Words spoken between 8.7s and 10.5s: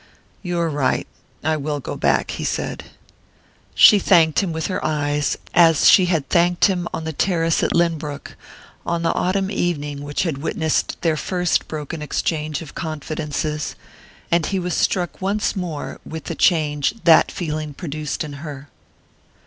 on the autumn evening which had